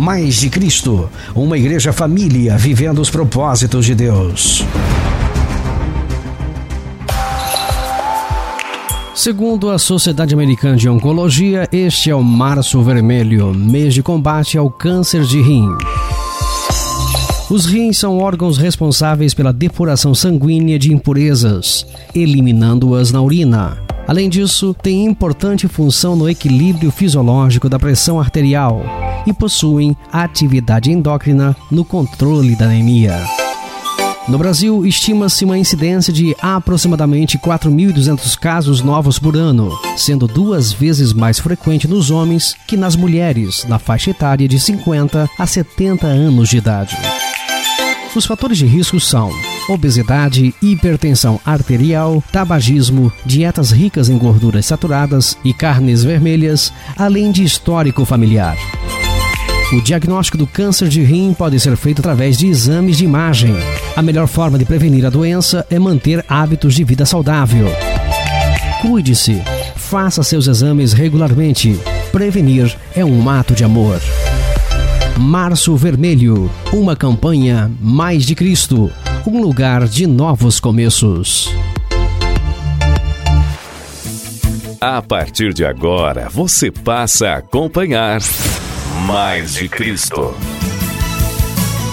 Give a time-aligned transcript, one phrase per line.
[0.00, 4.64] Mais de Cristo, uma igreja família vivendo os propósitos de Deus.
[9.14, 14.70] Segundo a Sociedade Americana de Oncologia, este é o Março Vermelho, mês de combate ao
[14.70, 15.68] câncer de rim.
[17.50, 23.76] Os rins são órgãos responsáveis pela depuração sanguínea de impurezas, eliminando-as na urina.
[24.08, 28.82] Além disso, tem importante função no equilíbrio fisiológico da pressão arterial
[29.26, 33.18] e possuem atividade endócrina no controle da anemia.
[34.28, 41.12] No Brasil, estima-se uma incidência de aproximadamente 4.200 casos novos por ano, sendo duas vezes
[41.12, 46.48] mais frequente nos homens que nas mulheres, na faixa etária de 50 a 70 anos
[46.48, 46.96] de idade.
[48.14, 49.30] Os fatores de risco são
[49.68, 58.04] obesidade, hipertensão arterial, tabagismo, dietas ricas em gorduras saturadas e carnes vermelhas, além de histórico
[58.04, 58.56] familiar.
[59.72, 63.54] O diagnóstico do câncer de rim pode ser feito através de exames de imagem.
[63.94, 67.68] A melhor forma de prevenir a doença é manter hábitos de vida saudável.
[68.82, 69.40] Cuide-se.
[69.76, 71.78] Faça seus exames regularmente.
[72.10, 74.00] Prevenir é um ato de amor.
[75.16, 78.90] Março Vermelho uma campanha mais de Cristo
[79.24, 81.48] um lugar de novos começos.
[84.80, 88.20] A partir de agora, você passa a acompanhar
[89.06, 90.34] mais de Cristo.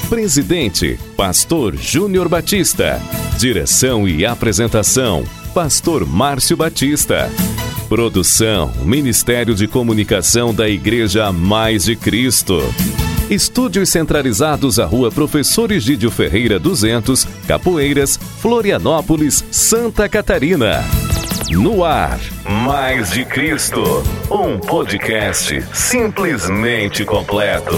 [0.09, 3.01] Presidente, Pastor Júnior Batista.
[3.37, 5.23] Direção e apresentação,
[5.53, 7.29] Pastor Márcio Batista.
[7.87, 12.61] Produção, Ministério de Comunicação da Igreja Mais de Cristo.
[13.29, 21.06] Estúdios centralizados à Rua Professor Egídio Ferreira 200, Capoeiras, Florianópolis, Santa Catarina.
[21.49, 22.19] No ar,
[22.65, 23.81] Mais de Cristo,
[24.29, 27.73] um podcast simplesmente completo.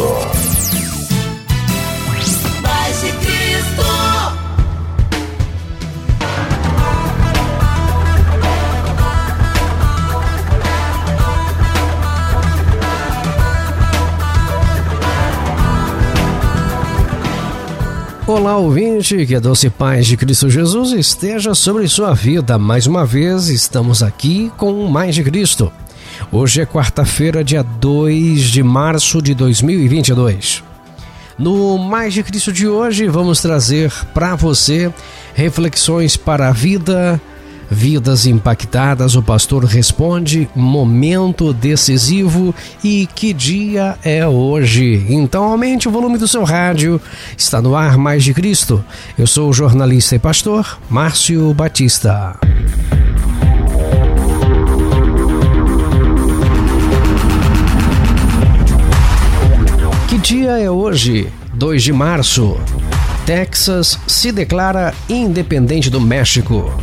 [18.39, 22.57] Olá, ouvinte, que a doce paz de Cristo Jesus esteja sobre sua vida.
[22.57, 25.69] Mais uma vez, estamos aqui com Mais de Cristo.
[26.31, 30.63] Hoje é quarta-feira, dia 2 de março de 2022.
[31.37, 34.89] No Mais de Cristo de hoje, vamos trazer para você
[35.33, 37.19] reflexões para a vida,
[37.71, 45.05] Vidas impactadas, o pastor responde: momento decisivo e que dia é hoje?
[45.07, 46.99] Então aumente o volume do seu rádio.
[47.37, 48.83] Está no ar mais de Cristo.
[49.17, 52.35] Eu sou o jornalista e pastor Márcio Batista.
[60.07, 61.31] Que dia é hoje?
[61.53, 62.57] 2 de março.
[63.27, 66.73] Texas se declara independente do México.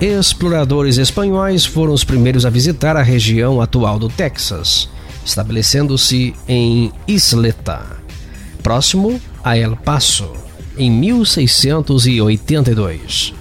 [0.00, 4.90] Exploradores espanhóis foram os primeiros a visitar a região atual do Texas.
[5.24, 7.80] estabelecendo-se em Isleta,
[8.62, 10.30] próximo a El Paso,
[10.76, 13.32] em 1682.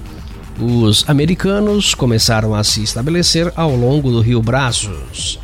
[0.60, 5.38] Os americanos começaram a se estabelecer ao longo do rio Brazos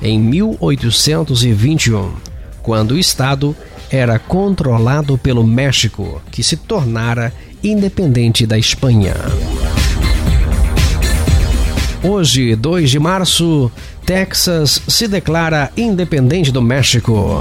[0.00, 2.14] em 1821,
[2.62, 3.54] quando o estado
[3.90, 7.30] era controlado pelo México, que se tornara
[7.62, 9.14] independente da Espanha.
[12.06, 13.72] Hoje, 2 de março,
[14.04, 17.40] Texas se declara independente do México.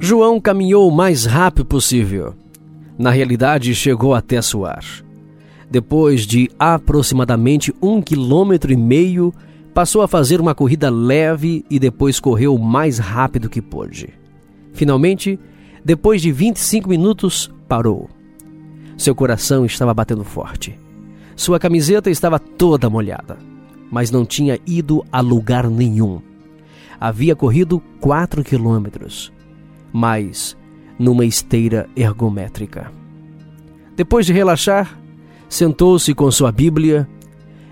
[0.00, 2.34] João caminhou o mais rápido possível.
[2.98, 4.82] Na realidade, chegou até suar.
[5.70, 9.34] Depois de aproximadamente um quilômetro e meio,
[9.74, 14.10] passou a fazer uma corrida leve e depois correu o mais rápido que pôde.
[14.72, 15.38] Finalmente,
[15.84, 18.08] depois de 25 minutos, parou.
[18.96, 20.78] Seu coração estava batendo forte.
[21.34, 23.38] Sua camiseta estava toda molhada,
[23.90, 26.20] mas não tinha ido a lugar nenhum.
[27.00, 29.32] Havia corrido 4 quilômetros
[29.92, 30.56] mas
[30.98, 32.92] numa esteira ergométrica.
[33.96, 34.98] Depois de relaxar,
[35.48, 37.08] sentou-se com sua Bíblia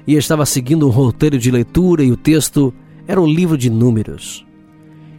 [0.09, 2.73] e estava seguindo um roteiro de leitura e o texto
[3.07, 4.43] era um livro de números.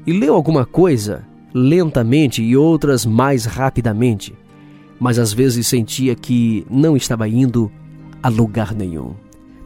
[0.03, 4.33] E leu alguma coisa lentamente e outras mais rapidamente,
[4.99, 7.71] mas às vezes sentia que não estava indo
[8.23, 9.13] a lugar nenhum,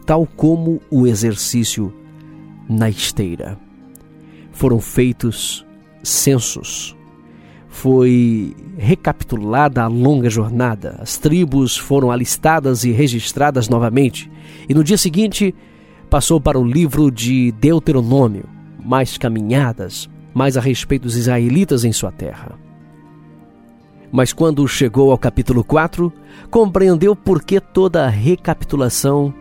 [0.05, 1.93] tal como o exercício
[2.67, 3.57] na esteira.
[4.51, 5.65] Foram feitos
[6.03, 6.97] censos
[7.73, 10.95] foi recapitulada a longa jornada.
[10.99, 14.31] As tribos foram alistadas e registradas novamente.
[14.69, 15.53] E no dia seguinte,
[16.07, 18.45] passou para o livro de Deuteronômio,
[18.79, 22.57] mais caminhadas, mais a respeito dos israelitas em sua terra.
[24.11, 26.13] Mas quando chegou ao capítulo 4,
[26.51, 29.33] compreendeu por que toda a recapitulação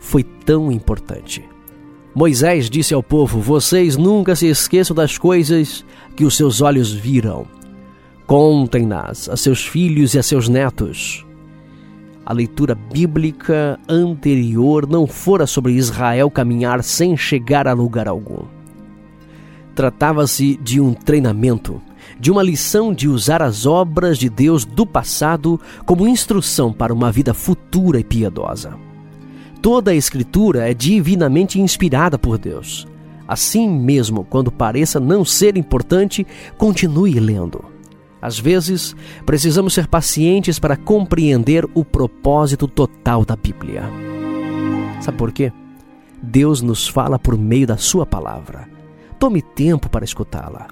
[0.00, 1.44] foi tão importante.
[2.14, 5.84] Moisés disse ao povo: Vocês nunca se esqueçam das coisas
[6.16, 7.46] que os seus olhos viram,
[8.28, 11.24] Contem-nas a seus filhos e a seus netos.
[12.26, 18.44] A leitura bíblica anterior não fora sobre Israel caminhar sem chegar a lugar algum.
[19.74, 21.80] Tratava-se de um treinamento,
[22.20, 27.10] de uma lição de usar as obras de Deus do passado como instrução para uma
[27.10, 28.76] vida futura e piedosa.
[29.62, 32.86] Toda a Escritura é divinamente inspirada por Deus.
[33.26, 36.26] Assim mesmo, quando pareça não ser importante,
[36.58, 37.77] continue lendo.
[38.20, 43.84] Às vezes, precisamos ser pacientes para compreender o propósito total da Bíblia.
[45.00, 45.52] Sabe por quê?
[46.20, 48.68] Deus nos fala por meio da Sua palavra.
[49.18, 50.68] Tome tempo para escutá-la.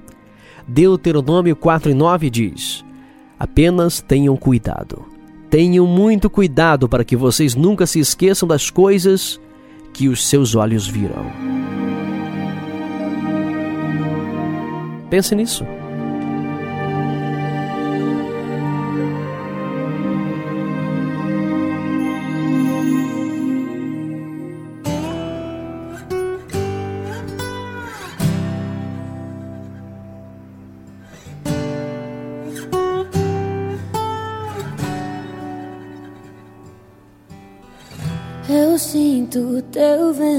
[0.67, 2.85] Deuteronômio 4 e 9 diz:
[3.39, 5.05] Apenas tenham cuidado.
[5.49, 9.41] Tenham muito cuidado para que vocês nunca se esqueçam das coisas
[9.93, 11.25] que os seus olhos viram.
[15.09, 15.65] Pense nisso.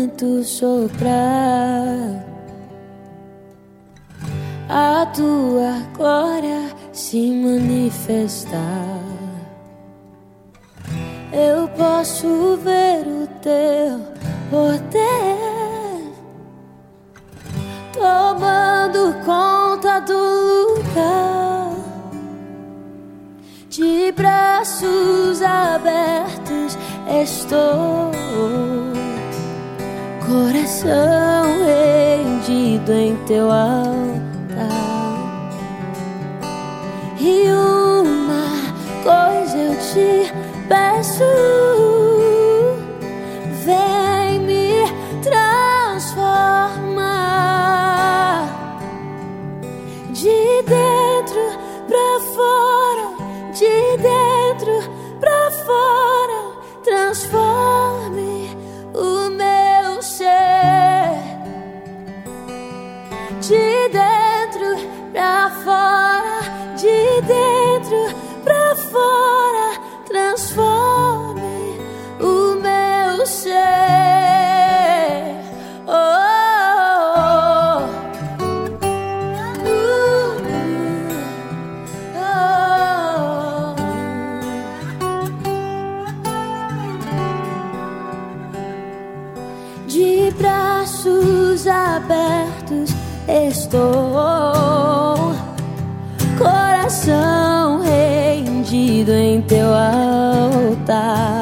[0.07, 1.17] Vento soprar,
[4.69, 8.61] a tua glória se manifestar.
[11.31, 13.99] Eu posso ver o teu
[14.49, 15.37] poder
[17.93, 20.13] tomando conta do
[20.75, 21.75] lugar,
[23.69, 26.77] de braços abertos
[27.21, 28.11] estou,
[30.27, 33.87] coração rendido em teu altar.
[37.17, 40.33] E uma coisa eu te
[40.67, 41.23] peço,
[99.05, 101.36] em teu altar.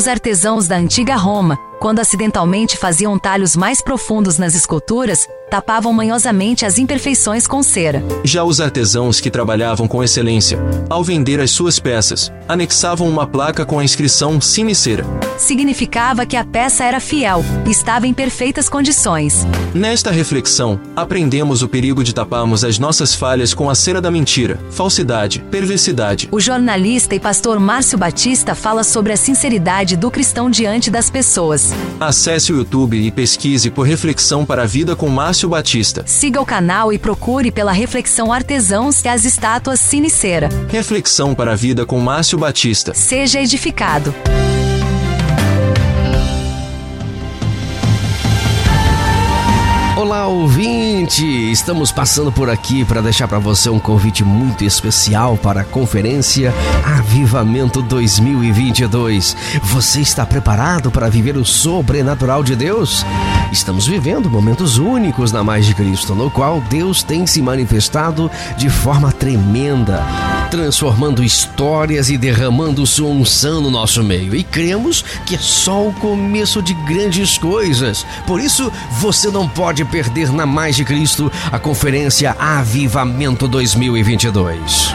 [0.00, 6.64] Os artesãos da antiga Roma, quando acidentalmente faziam talhos mais profundos nas esculturas, tapavam manhosamente
[6.64, 8.02] as imperfeições com cera.
[8.24, 13.64] Já os artesãos que trabalhavam com excelência, ao vender as suas peças, anexavam uma placa
[13.64, 15.06] com a inscrição Cine Cera.
[15.38, 19.46] Significava que a peça era fiel e estava em perfeitas condições.
[19.72, 24.58] Nesta reflexão, aprendemos o perigo de taparmos as nossas falhas com a cera da mentira,
[24.72, 26.28] falsidade, perversidade.
[26.32, 31.72] O jornalista e pastor Márcio Batista fala sobre a sinceridade do cristão diante das pessoas.
[32.00, 36.02] Acesse o YouTube e pesquise por Reflexão para a Vida com Márcio Batista.
[36.04, 40.48] Siga o canal e procure pela Reflexão Artesãos e as estátuas Sinicera.
[40.68, 42.94] Reflexão para a vida com Márcio Batista.
[42.94, 44.14] Seja edificado.
[49.96, 50.79] Olá, ouvinte!
[51.02, 56.52] Estamos passando por aqui para deixar para você um convite muito especial para a conferência
[56.84, 59.34] Avivamento 2022.
[59.62, 63.02] Você está preparado para viver o sobrenatural de Deus?
[63.50, 68.68] Estamos vivendo momentos únicos na Mais de Cristo, no qual Deus tem se manifestado de
[68.68, 70.04] forma tremenda,
[70.50, 74.36] transformando histórias e derramando sua unção no nosso meio.
[74.36, 78.06] E cremos que é só o começo de grandes coisas.
[78.26, 84.92] Por isso, você não pode perder na Mais de Cristo a conferência Avivamento 2022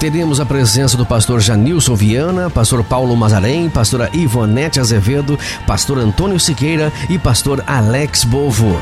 [0.00, 6.40] teremos a presença do pastor Janilson Viana, pastor Paulo Mazarém, pastora Ivonete Azevedo, pastor Antônio
[6.40, 8.76] Siqueira e pastor Alex Bovo.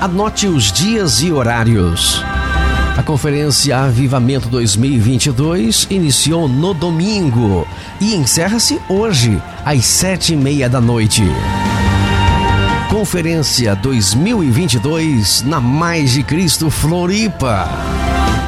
[0.00, 2.20] Anote os dias e horários.
[2.96, 7.64] A conferência Avivamento 2022 iniciou no domingo
[8.00, 11.22] e encerra-se hoje, às sete e meia da noite.
[12.94, 17.68] Conferência 2022 na Mais de Cristo Floripa.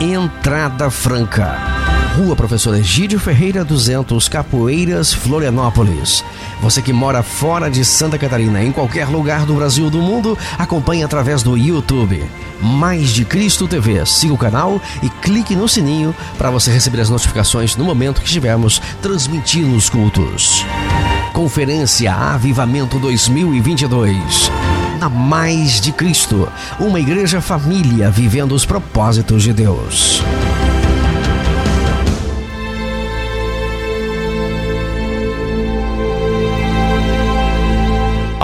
[0.00, 1.85] Entrada franca.
[2.16, 6.24] Rua Professor Egídio Ferreira 200, Capoeiras, Florianópolis.
[6.62, 11.04] Você que mora fora de Santa Catarina, em qualquer lugar do Brasil do mundo, acompanhe
[11.04, 12.24] através do YouTube.
[12.58, 14.06] Mais de Cristo TV.
[14.06, 18.26] Siga o canal e clique no sininho para você receber as notificações no momento que
[18.26, 20.64] estivermos transmitindo os cultos.
[21.34, 24.50] Conferência Avivamento 2022.
[24.98, 26.48] Na Mais de Cristo,
[26.80, 30.22] uma igreja família vivendo os propósitos de Deus.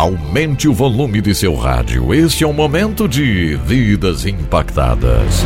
[0.03, 2.13] Aumente o volume de seu rádio.
[2.13, 5.45] Este é o momento de Vidas Impactadas.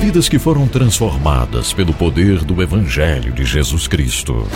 [0.00, 4.48] Vidas que foram transformadas pelo poder do Evangelho de Jesus Cristo.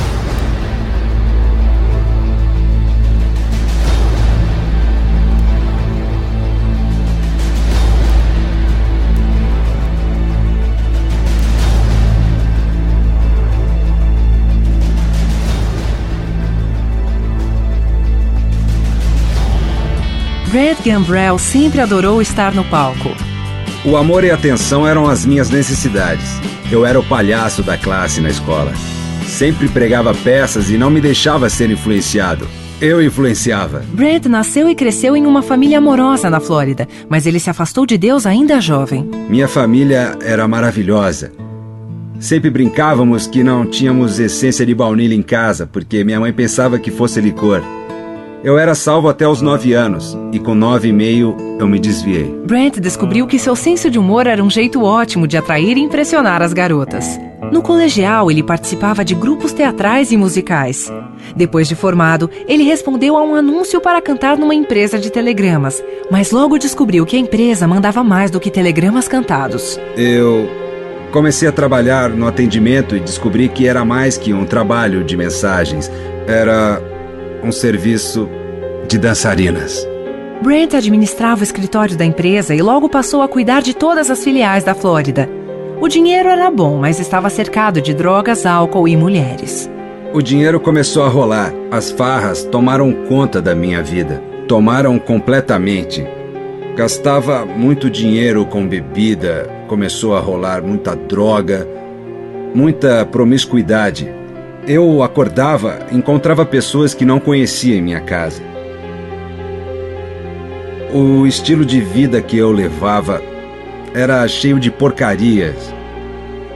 [20.50, 23.10] Brad Gambrell sempre adorou estar no palco.
[23.84, 26.24] O amor e a atenção eram as minhas necessidades.
[26.72, 28.72] Eu era o palhaço da classe na escola.
[29.26, 32.48] Sempre pregava peças e não me deixava ser influenciado.
[32.80, 33.84] Eu influenciava.
[33.92, 37.98] Brad nasceu e cresceu em uma família amorosa na Flórida, mas ele se afastou de
[37.98, 39.06] Deus ainda jovem.
[39.28, 41.30] Minha família era maravilhosa.
[42.18, 46.90] Sempre brincávamos que não tínhamos essência de baunilha em casa, porque minha mãe pensava que
[46.90, 47.62] fosse licor.
[48.44, 52.32] Eu era salvo até os nove anos, e com nove e meio eu me desviei.
[52.46, 56.40] Brent descobriu que seu senso de humor era um jeito ótimo de atrair e impressionar
[56.40, 57.18] as garotas.
[57.50, 60.92] No colegial, ele participava de grupos teatrais e musicais.
[61.34, 66.30] Depois de formado, ele respondeu a um anúncio para cantar numa empresa de telegramas, mas
[66.30, 69.80] logo descobriu que a empresa mandava mais do que telegramas cantados.
[69.96, 70.48] Eu
[71.10, 75.90] comecei a trabalhar no atendimento e descobri que era mais que um trabalho de mensagens.
[76.26, 76.80] Era
[77.42, 78.28] um serviço
[78.88, 79.86] de dançarinas.
[80.42, 84.64] Brent administrava o escritório da empresa e logo passou a cuidar de todas as filiais
[84.64, 85.28] da Flórida.
[85.80, 89.70] O dinheiro era bom, mas estava cercado de drogas, álcool e mulheres.
[90.12, 91.52] O dinheiro começou a rolar.
[91.70, 94.22] As farras tomaram conta da minha vida.
[94.46, 96.06] Tomaram completamente.
[96.74, 101.66] Gastava muito dinheiro com bebida, começou a rolar muita droga,
[102.54, 104.17] muita promiscuidade.
[104.66, 108.42] Eu acordava, encontrava pessoas que não conhecia em minha casa.
[110.92, 113.22] O estilo de vida que eu levava
[113.94, 115.74] era cheio de porcarias.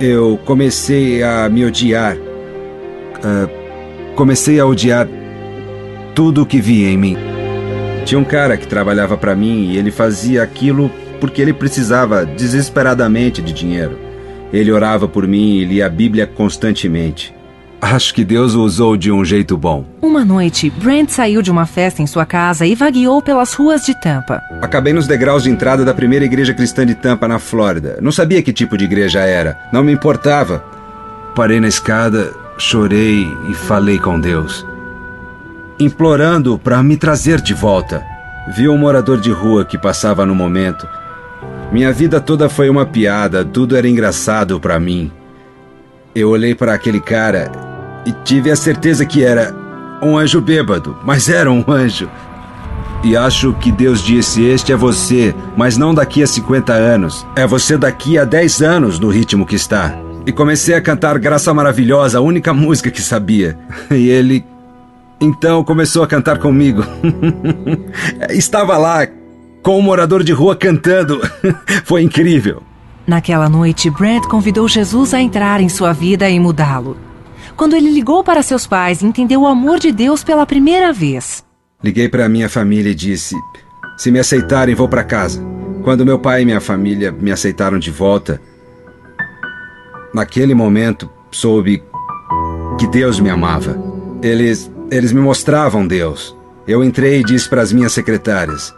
[0.00, 2.16] Eu comecei a me odiar.
[2.16, 5.08] Uh, comecei a odiar
[6.14, 7.16] tudo o que via em mim.
[8.04, 13.40] Tinha um cara que trabalhava para mim e ele fazia aquilo porque ele precisava desesperadamente
[13.40, 13.98] de dinheiro.
[14.52, 17.34] Ele orava por mim e lia a Bíblia constantemente.
[17.82, 19.84] Acho que Deus o usou de um jeito bom.
[20.00, 23.92] Uma noite, Brent saiu de uma festa em sua casa e vagueou pelas ruas de
[24.00, 24.40] Tampa.
[24.62, 27.98] Acabei nos degraus de entrada da primeira igreja cristã de Tampa, na Flórida.
[28.00, 29.58] Não sabia que tipo de igreja era.
[29.72, 30.64] Não me importava.
[31.34, 34.64] Parei na escada, chorei e falei com Deus,
[35.80, 38.00] implorando para me trazer de volta.
[38.54, 40.86] Vi um morador de rua que passava no momento.
[41.72, 45.10] Minha vida toda foi uma piada, tudo era engraçado para mim.
[46.14, 47.71] Eu olhei para aquele cara
[48.06, 49.54] e tive a certeza que era
[50.02, 52.08] um anjo bêbado, mas era um anjo.
[53.04, 57.26] E acho que Deus disse: Este é você, mas não daqui a 50 anos.
[57.34, 59.96] É você daqui a 10 anos no ritmo que está.
[60.24, 63.58] E comecei a cantar Graça Maravilhosa, a única música que sabia.
[63.90, 64.44] E ele.
[65.20, 66.84] Então começou a cantar comigo.
[68.30, 69.06] Estava lá,
[69.62, 71.20] com um morador de rua cantando.
[71.84, 72.62] Foi incrível.
[73.06, 76.96] Naquela noite, Brad convidou Jesus a entrar em sua vida e mudá-lo
[77.62, 81.44] quando ele ligou para seus pais e entendeu o amor de Deus pela primeira vez.
[81.80, 83.36] Liguei para minha família e disse:
[83.96, 85.40] Se me aceitarem, vou para casa.
[85.84, 88.42] Quando meu pai e minha família me aceitaram de volta,
[90.12, 91.80] naquele momento soube
[92.80, 93.80] que Deus me amava.
[94.20, 96.36] Eles, eles me mostravam Deus.
[96.66, 98.74] Eu entrei e disse para as minhas secretárias: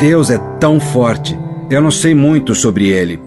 [0.00, 1.38] Deus é tão forte.
[1.70, 3.22] Eu não sei muito sobre ele,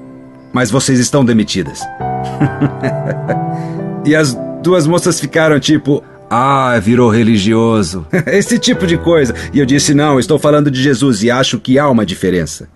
[0.51, 1.79] mas vocês estão demitidas.
[4.06, 8.06] E as duas moças ficaram tipo, ah, virou religioso.
[8.28, 9.34] Esse tipo de coisa.
[9.54, 12.70] E eu disse: não, estou falando de Jesus e acho que há uma diferença.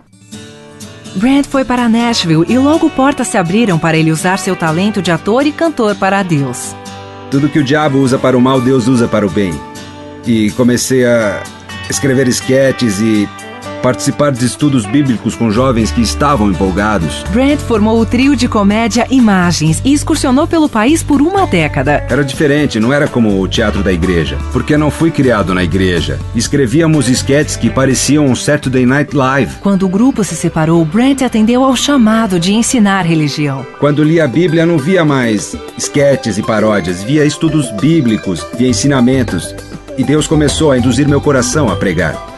[1.14, 5.12] Brad foi para Nashville e logo portas se abriram para ele usar seu talento de
[5.12, 6.74] ator e cantor para Deus.
[7.30, 9.52] Tudo que o diabo usa para o mal, Deus usa para o bem.
[10.26, 11.42] E comecei a
[11.88, 13.28] escrever esquetes e
[13.84, 17.22] participar de estudos bíblicos com jovens que estavam empolgados.
[17.24, 22.02] Brent formou o trio de comédia Imagens e excursionou pelo país por uma década.
[22.08, 26.18] Era diferente, não era como o teatro da igreja, porque não fui criado na igreja.
[26.34, 29.56] Escrevíamos esquetes que pareciam um Saturday Night Live.
[29.60, 33.66] Quando o grupo se separou, Brent atendeu ao chamado de ensinar religião.
[33.78, 39.54] Quando lia a Bíblia, não via mais esquetes e paródias, via estudos bíblicos, via ensinamentos.
[39.98, 42.33] E Deus começou a induzir meu coração a pregar.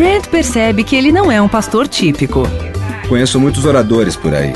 [0.00, 2.44] Brent percebe que ele não é um pastor típico.
[3.06, 4.54] Conheço muitos oradores por aí.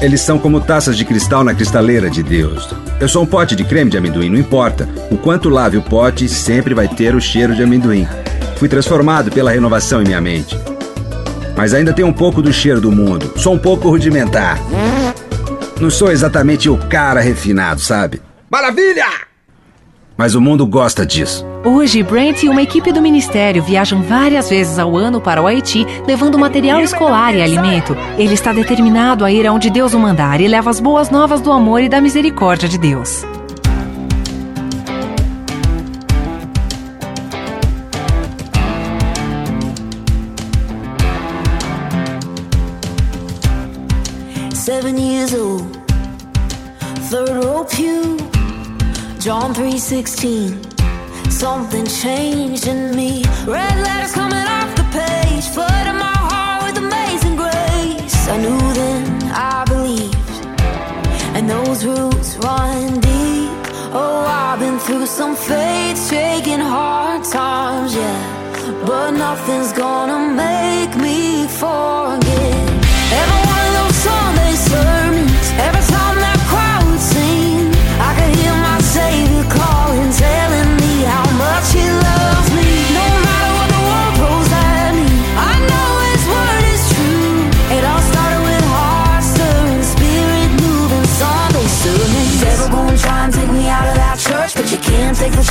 [0.00, 2.68] Eles são como taças de cristal na cristaleira de Deus.
[2.98, 4.88] Eu sou um pote de creme de amendoim, não importa.
[5.12, 8.04] O quanto lave o pote, sempre vai ter o cheiro de amendoim.
[8.56, 10.58] Fui transformado pela renovação em minha mente.
[11.56, 13.34] Mas ainda tem um pouco do cheiro do mundo.
[13.36, 14.58] Sou um pouco rudimentar.
[15.80, 18.20] Não sou exatamente o cara refinado, sabe?
[18.50, 19.06] Maravilha!
[20.22, 21.44] Mas o mundo gosta disso.
[21.64, 25.84] Hoje, Brent e uma equipe do ministério viajam várias vezes ao ano para o Haiti,
[26.06, 27.96] levando material escolar e alimento.
[28.16, 31.50] Ele está determinado a ir aonde Deus o mandar e leva as boas novas do
[31.50, 33.26] amor e da misericórdia de Deus.
[44.54, 45.66] Seven years old,
[47.10, 48.21] third row pew,
[49.24, 50.58] John 3:16.
[51.30, 53.22] Something changed in me.
[53.46, 58.16] Red letters coming off the page, flooding my heart with amazing grace.
[58.28, 60.32] I knew then, I believed,
[61.36, 63.62] and those roots run deep.
[63.94, 68.20] Oh, I've been through some faith-shaking hard times, yeah,
[68.84, 72.21] but nothing's gonna make me forget.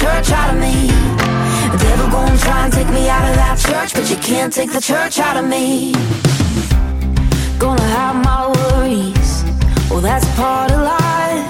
[0.02, 0.76] Church out of me.
[1.74, 4.72] The devil gonna try and take me out of that church, but you can't take
[4.72, 5.94] the church out of me.
[7.60, 9.32] Gonna have my worries,
[9.90, 11.48] well that's part of life.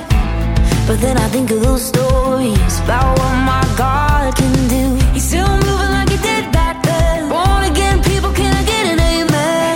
[0.88, 4.86] But then I think of those stories about what my God can do.
[5.14, 7.30] He's still moving like he did back then.
[7.30, 9.76] Born again, people can I get an amen?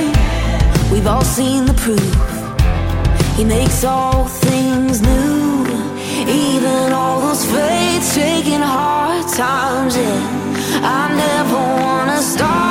[0.92, 2.16] We've all seen the proof.
[3.38, 4.28] He makes all
[8.66, 9.96] hard times.
[9.96, 12.65] Yeah, I never wanna stop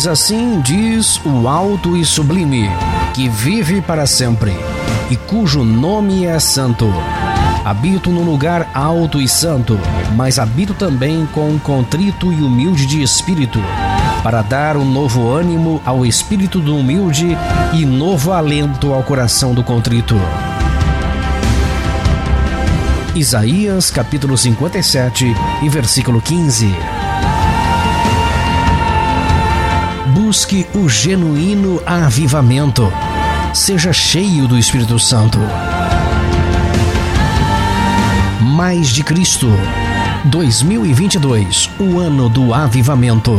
[0.00, 2.70] Pois assim diz o alto e sublime,
[3.12, 4.56] que vive para sempre,
[5.10, 6.90] e cujo nome é santo.
[7.62, 9.78] Habito no lugar alto e santo,
[10.16, 13.58] mas habito também com contrito e humilde de espírito,
[14.22, 17.36] para dar um novo ânimo ao espírito do humilde
[17.74, 20.16] e novo alento ao coração do contrito.
[23.14, 25.26] Isaías capítulo 57
[25.62, 26.99] e versículo 15.
[30.30, 32.84] Busque o genuíno avivamento.
[33.52, 35.40] Seja cheio do Espírito Santo.
[38.40, 39.48] Mais de Cristo.
[40.26, 43.32] 2022, o ano do avivamento.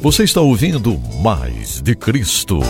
[0.00, 2.60] Você está ouvindo Mais de Cristo.